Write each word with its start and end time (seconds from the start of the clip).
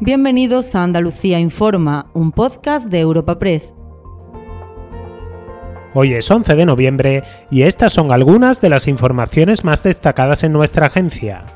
Bienvenidos 0.00 0.74
a 0.74 0.82
Andalucía 0.82 1.40
Informa, 1.40 2.10
un 2.12 2.30
podcast 2.30 2.88
de 2.88 3.00
Europa 3.00 3.38
Press. 3.38 3.72
Hoy 5.94 6.12
es 6.12 6.30
11 6.30 6.54
de 6.54 6.66
noviembre 6.66 7.24
y 7.50 7.62
estas 7.62 7.94
son 7.94 8.12
algunas 8.12 8.60
de 8.60 8.68
las 8.68 8.88
informaciones 8.88 9.64
más 9.64 9.82
destacadas 9.82 10.44
en 10.44 10.52
nuestra 10.52 10.88
agencia. 10.88 11.46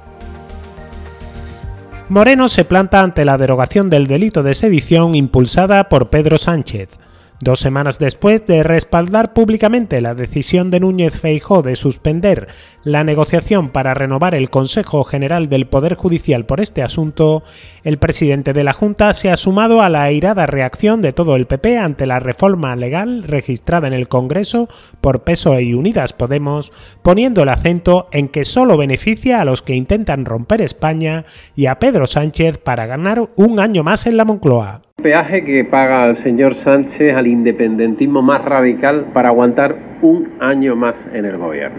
Moreno 2.08 2.48
se 2.48 2.64
planta 2.64 3.02
ante 3.02 3.26
la 3.26 3.36
derogación 3.36 3.90
del 3.90 4.06
delito 4.06 4.42
de 4.42 4.54
sedición 4.54 5.14
impulsada 5.14 5.90
por 5.90 6.08
Pedro 6.08 6.38
Sánchez. 6.38 6.98
Dos 7.42 7.60
semanas 7.60 7.98
después 7.98 8.44
de 8.44 8.62
respaldar 8.62 9.32
públicamente 9.32 10.02
la 10.02 10.14
decisión 10.14 10.70
de 10.70 10.78
Núñez 10.78 11.18
Feijó 11.18 11.62
de 11.62 11.74
suspender 11.74 12.48
la 12.84 13.02
negociación 13.02 13.70
para 13.70 13.94
renovar 13.94 14.34
el 14.34 14.50
Consejo 14.50 15.04
General 15.04 15.48
del 15.48 15.66
Poder 15.66 15.94
Judicial 15.94 16.44
por 16.44 16.60
este 16.60 16.82
asunto, 16.82 17.42
el 17.82 17.96
presidente 17.96 18.52
de 18.52 18.62
la 18.62 18.74
Junta 18.74 19.14
se 19.14 19.30
ha 19.30 19.38
sumado 19.38 19.80
a 19.80 19.88
la 19.88 20.02
airada 20.02 20.44
reacción 20.44 21.00
de 21.00 21.14
todo 21.14 21.34
el 21.34 21.46
PP 21.46 21.78
ante 21.78 22.04
la 22.04 22.20
reforma 22.20 22.76
legal 22.76 23.22
registrada 23.22 23.86
en 23.88 23.94
el 23.94 24.06
Congreso 24.06 24.68
por 25.00 25.24
PSOE 25.24 25.62
y 25.62 25.72
Unidas 25.72 26.12
Podemos, 26.12 26.74
poniendo 27.00 27.42
el 27.42 27.48
acento 27.48 28.08
en 28.12 28.28
que 28.28 28.44
solo 28.44 28.76
beneficia 28.76 29.40
a 29.40 29.46
los 29.46 29.62
que 29.62 29.74
intentan 29.74 30.26
romper 30.26 30.60
España 30.60 31.24
y 31.56 31.66
a 31.66 31.78
Pedro 31.78 32.06
Sánchez 32.06 32.58
para 32.58 32.84
ganar 32.84 33.30
un 33.36 33.60
año 33.60 33.82
más 33.82 34.06
en 34.06 34.18
la 34.18 34.26
Moncloa 34.26 34.82
peaje 35.00 35.44
que 35.44 35.64
paga 35.64 36.06
el 36.06 36.14
señor 36.14 36.54
Sánchez 36.54 37.14
al 37.14 37.26
independentismo 37.26 38.22
más 38.22 38.44
radical 38.44 39.06
para 39.12 39.28
aguantar 39.28 39.76
un 40.02 40.30
año 40.40 40.76
más 40.76 40.96
en 41.12 41.24
el 41.24 41.36
gobierno. 41.36 41.78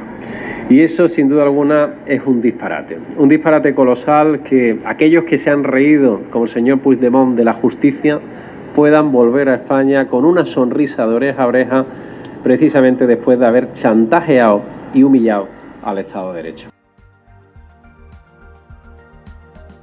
Y 0.69 0.81
eso 0.81 1.07
sin 1.07 1.27
duda 1.27 1.43
alguna 1.43 1.95
es 2.05 2.21
un 2.25 2.41
disparate, 2.41 2.97
un 3.17 3.27
disparate 3.29 3.75
colosal 3.75 4.39
que 4.39 4.79
aquellos 4.85 5.25
que 5.25 5.37
se 5.37 5.49
han 5.49 5.63
reído, 5.63 6.21
como 6.29 6.45
el 6.45 6.49
señor 6.49 6.79
Puigdemont, 6.79 7.35
de 7.35 7.43
la 7.43 7.53
justicia, 7.53 8.19
puedan 8.75 9.11
volver 9.11 9.49
a 9.49 9.55
España 9.55 10.07
con 10.07 10.25
una 10.25 10.45
sonrisa 10.45 11.05
de 11.05 11.13
oreja 11.13 11.43
a 11.43 11.47
oreja, 11.47 11.85
precisamente 12.43 13.05
después 13.05 13.37
de 13.37 13.45
haber 13.45 13.73
chantajeado 13.73 14.61
y 14.93 15.03
humillado 15.03 15.47
al 15.83 15.97
Estado 15.97 16.33
de 16.33 16.43
Derecho. 16.43 16.70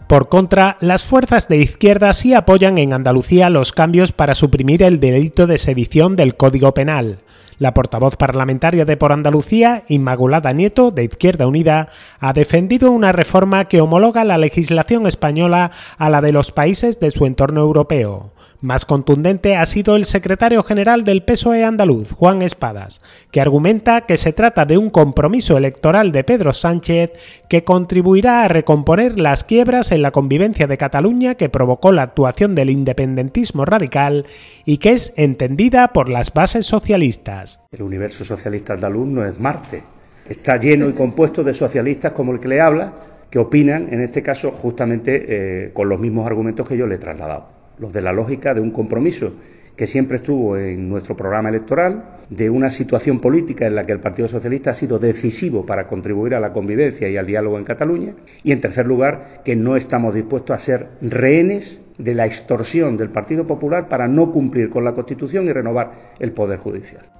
Por 0.08 0.30
contra, 0.30 0.78
las 0.80 1.04
fuerzas 1.04 1.48
de 1.48 1.58
izquierda 1.58 2.14
sí 2.14 2.32
apoyan 2.32 2.78
en 2.78 2.94
Andalucía 2.94 3.50
los 3.50 3.72
cambios 3.72 4.10
para 4.10 4.34
suprimir 4.34 4.82
el 4.82 5.00
delito 5.00 5.46
de 5.46 5.58
sedición 5.58 6.16
del 6.16 6.34
Código 6.34 6.72
Penal. 6.72 7.18
La 7.58 7.74
portavoz 7.74 8.16
parlamentaria 8.16 8.86
de 8.86 8.96
Por 8.96 9.12
Andalucía, 9.12 9.84
Inmaculada 9.86 10.54
Nieto, 10.54 10.92
de 10.92 11.04
Izquierda 11.04 11.46
Unida, 11.46 11.90
ha 12.20 12.32
defendido 12.32 12.90
una 12.90 13.12
reforma 13.12 13.66
que 13.66 13.82
homologa 13.82 14.24
la 14.24 14.38
legislación 14.38 15.06
española 15.06 15.72
a 15.98 16.08
la 16.08 16.22
de 16.22 16.32
los 16.32 16.52
países 16.52 17.00
de 17.00 17.10
su 17.10 17.26
entorno 17.26 17.60
europeo. 17.60 18.32
Más 18.60 18.84
contundente 18.84 19.54
ha 19.54 19.64
sido 19.66 19.94
el 19.94 20.04
secretario 20.04 20.64
general 20.64 21.04
del 21.04 21.22
PSOE 21.22 21.62
andaluz, 21.62 22.10
Juan 22.10 22.42
Espadas, 22.42 23.00
que 23.30 23.40
argumenta 23.40 24.00
que 24.00 24.16
se 24.16 24.32
trata 24.32 24.64
de 24.64 24.76
un 24.76 24.90
compromiso 24.90 25.56
electoral 25.56 26.10
de 26.10 26.24
Pedro 26.24 26.52
Sánchez 26.52 27.12
que 27.48 27.62
contribuirá 27.62 28.42
a 28.42 28.48
recomponer 28.48 29.20
las 29.20 29.44
quiebras 29.44 29.92
en 29.92 30.02
la 30.02 30.10
convivencia 30.10 30.66
de 30.66 30.76
Cataluña 30.76 31.36
que 31.36 31.48
provocó 31.48 31.92
la 31.92 32.02
actuación 32.02 32.56
del 32.56 32.70
independentismo 32.70 33.64
radical 33.64 34.26
y 34.64 34.78
que 34.78 34.90
es 34.90 35.12
entendida 35.16 35.92
por 35.92 36.08
las 36.08 36.34
bases 36.34 36.66
socialistas. 36.66 37.60
El 37.70 37.82
universo 37.82 38.24
socialista 38.24 38.72
andaluz 38.72 39.06
no 39.06 39.24
es 39.24 39.38
Marte, 39.38 39.84
está 40.28 40.56
lleno 40.56 40.88
y 40.88 40.94
compuesto 40.94 41.44
de 41.44 41.54
socialistas 41.54 42.10
como 42.10 42.32
el 42.32 42.40
que 42.40 42.48
le 42.48 42.60
habla, 42.60 42.92
que 43.30 43.38
opinan, 43.38 43.86
en 43.92 44.00
este 44.00 44.20
caso, 44.24 44.50
justamente 44.50 45.26
eh, 45.28 45.70
con 45.72 45.88
los 45.88 46.00
mismos 46.00 46.26
argumentos 46.26 46.68
que 46.68 46.76
yo 46.76 46.88
le 46.88 46.96
he 46.96 46.98
trasladado 46.98 47.57
los 47.78 47.92
de 47.92 48.02
la 48.02 48.12
lógica 48.12 48.54
de 48.54 48.60
un 48.60 48.70
compromiso 48.70 49.32
que 49.78 49.86
siempre 49.86 50.16
estuvo 50.16 50.56
en 50.56 50.88
nuestro 50.88 51.16
programa 51.16 51.50
electoral, 51.50 52.18
de 52.30 52.50
una 52.50 52.70
situación 52.70 53.20
política 53.20 53.66
en 53.66 53.76
la 53.76 53.86
que 53.86 53.92
el 53.92 54.00
Partido 54.00 54.26
Socialista 54.26 54.72
ha 54.72 54.74
sido 54.74 54.98
decisivo 54.98 55.64
para 55.64 55.86
contribuir 55.86 56.34
a 56.34 56.40
la 56.40 56.52
convivencia 56.52 57.08
y 57.08 57.16
al 57.16 57.26
diálogo 57.26 57.58
en 57.58 57.64
Cataluña, 57.64 58.14
y 58.42 58.50
en 58.50 58.60
tercer 58.60 58.86
lugar, 58.86 59.42
que 59.44 59.54
no 59.54 59.76
estamos 59.76 60.14
dispuestos 60.14 60.56
a 60.56 60.58
ser 60.58 60.88
rehenes 61.00 61.80
de 61.96 62.14
la 62.14 62.26
extorsión 62.26 62.96
del 62.96 63.10
Partido 63.10 63.46
Popular 63.46 63.88
para 63.88 64.08
no 64.08 64.32
cumplir 64.32 64.68
con 64.68 64.84
la 64.84 64.94
Constitución 64.94 65.46
y 65.46 65.52
renovar 65.52 65.92
el 66.18 66.32
Poder 66.32 66.58
Judicial. 66.58 67.17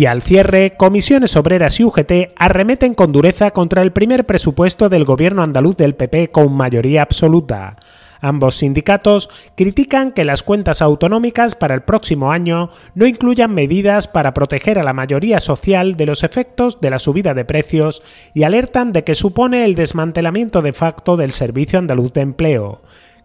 Y 0.00 0.06
al 0.06 0.22
cierre, 0.22 0.78
comisiones 0.78 1.36
obreras 1.36 1.78
y 1.78 1.84
UGT 1.84 2.32
arremeten 2.34 2.94
con 2.94 3.12
dureza 3.12 3.50
contra 3.50 3.82
el 3.82 3.92
primer 3.92 4.24
presupuesto 4.24 4.88
del 4.88 5.04
gobierno 5.04 5.42
andaluz 5.42 5.76
del 5.76 5.94
PP 5.94 6.30
con 6.30 6.54
mayoría 6.54 7.02
absoluta. 7.02 7.76
Ambos 8.22 8.56
sindicatos 8.56 9.28
critican 9.56 10.12
que 10.12 10.24
las 10.24 10.42
cuentas 10.42 10.80
autonómicas 10.80 11.54
para 11.54 11.74
el 11.74 11.82
próximo 11.82 12.32
año 12.32 12.70
no 12.94 13.04
incluyan 13.04 13.52
medidas 13.52 14.08
para 14.08 14.32
proteger 14.32 14.78
a 14.78 14.84
la 14.84 14.94
mayoría 14.94 15.38
social 15.38 15.98
de 15.98 16.06
los 16.06 16.24
efectos 16.24 16.80
de 16.80 16.88
la 16.88 16.98
subida 16.98 17.34
de 17.34 17.44
precios 17.44 18.02
y 18.32 18.44
alertan 18.44 18.94
de 18.94 19.04
que 19.04 19.14
supone 19.14 19.66
el 19.66 19.74
desmantelamiento 19.74 20.62
de 20.62 20.72
facto 20.72 21.18
del 21.18 21.32
Servicio 21.32 21.78
Andaluz 21.78 22.14
de 22.14 22.22
Empleo. 22.22 22.80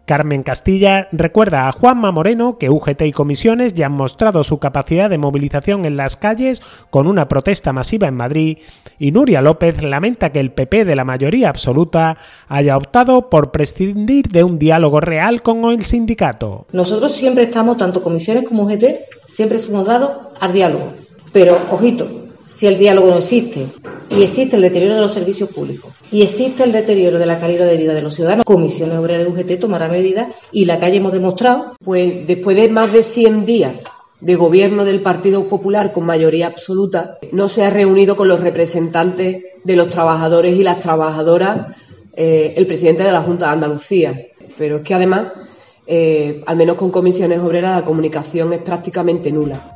Carmen 0.06 0.44
Castilla 0.44 1.08
recuerda 1.10 1.68
a 1.68 1.72
Juanma 1.72 2.12
Moreno 2.12 2.58
que 2.58 2.70
UGT 2.70 3.02
y 3.02 3.12
comisiones 3.12 3.74
ya 3.74 3.86
han 3.86 3.92
mostrado 3.92 4.44
su 4.44 4.58
capacidad 4.58 5.10
de 5.10 5.18
movilización 5.18 5.84
en 5.84 5.96
las 5.96 6.16
calles 6.16 6.62
con 6.90 7.08
una 7.08 7.28
protesta 7.28 7.72
masiva 7.72 8.06
en 8.06 8.14
Madrid 8.14 8.58
y 9.00 9.10
Nuria 9.10 9.42
López 9.42 9.82
lamenta 9.82 10.30
que 10.30 10.40
el 10.40 10.52
PP 10.52 10.84
de 10.84 10.96
la 10.96 11.04
mayoría 11.04 11.48
absoluta 11.48 12.18
haya 12.48 12.76
optado 12.76 13.28
por 13.28 13.50
prescindir 13.50 14.28
de 14.28 14.44
un 14.44 14.60
diálogo 14.60 15.00
real 15.00 15.42
con 15.42 15.64
el 15.64 15.84
sindicato. 15.84 16.66
Nosotros 16.72 17.12
siempre 17.12 17.44
estamos, 17.44 17.76
tanto 17.76 18.00
comisiones 18.00 18.48
como 18.48 18.62
UGT, 18.62 18.84
siempre 19.26 19.58
somos 19.58 19.86
dados 19.86 20.10
al 20.38 20.52
diálogo. 20.52 20.92
Pero, 21.32 21.58
ojito, 21.70 22.25
si 22.56 22.66
el 22.66 22.78
diálogo 22.78 23.08
no 23.08 23.18
existe 23.18 23.66
y 24.08 24.22
existe 24.22 24.56
el 24.56 24.62
deterioro 24.62 24.94
de 24.94 25.02
los 25.02 25.12
servicios 25.12 25.50
públicos 25.50 25.92
y 26.10 26.22
existe 26.22 26.64
el 26.64 26.72
deterioro 26.72 27.18
de 27.18 27.26
la 27.26 27.38
calidad 27.38 27.66
de 27.66 27.76
vida 27.76 27.92
de 27.92 28.00
los 28.00 28.14
ciudadanos, 28.14 28.46
Comisiones 28.46 28.96
Obreras 28.96 29.26
de 29.26 29.30
UGT 29.30 29.60
tomará 29.60 29.88
medidas 29.88 30.28
y 30.52 30.64
la 30.64 30.80
calle 30.80 30.96
hemos 30.96 31.12
demostrado, 31.12 31.76
pues 31.84 32.26
después 32.26 32.56
de 32.56 32.70
más 32.70 32.94
de 32.94 33.02
100 33.02 33.44
días 33.44 33.84
de 34.20 34.34
gobierno 34.36 34.86
del 34.86 35.02
Partido 35.02 35.46
Popular 35.50 35.92
con 35.92 36.06
mayoría 36.06 36.46
absoluta, 36.46 37.18
no 37.30 37.48
se 37.48 37.62
ha 37.62 37.68
reunido 37.68 38.16
con 38.16 38.28
los 38.28 38.40
representantes 38.40 39.42
de 39.62 39.76
los 39.76 39.90
trabajadores 39.90 40.56
y 40.56 40.62
las 40.62 40.80
trabajadoras 40.80 41.74
eh, 42.14 42.54
el 42.56 42.66
presidente 42.66 43.02
de 43.02 43.12
la 43.12 43.20
Junta 43.20 43.48
de 43.48 43.52
Andalucía. 43.52 44.26
Pero 44.56 44.76
es 44.76 44.82
que 44.82 44.94
además, 44.94 45.32
eh, 45.86 46.42
al 46.46 46.56
menos 46.56 46.76
con 46.76 46.90
comisiones 46.90 47.40
obreras, 47.40 47.78
la 47.78 47.84
comunicación 47.84 48.54
es 48.54 48.62
prácticamente 48.62 49.30
nula. 49.30 49.75